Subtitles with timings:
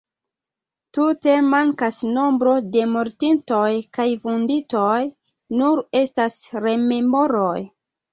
[0.97, 3.67] Tute mankas nombro de mortintoj
[3.97, 4.95] kaj vunditoj,
[5.61, 7.55] nur estas rememoroj.